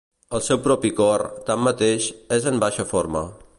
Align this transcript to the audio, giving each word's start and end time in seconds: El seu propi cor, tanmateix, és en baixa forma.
El 0.37 0.41
seu 0.45 0.59
propi 0.67 0.91
cor, 0.99 1.25
tanmateix, 1.51 2.09
és 2.41 2.51
en 2.53 2.61
baixa 2.67 2.91
forma. 2.95 3.27